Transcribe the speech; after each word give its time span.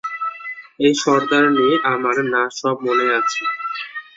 ওই 0.79 0.91
সর্দারনী, 1.01 1.69
আমার 1.93 2.17
না 2.33 2.41
সব 2.59 2.75
মনে 2.85 3.05
আছে। 3.19 3.43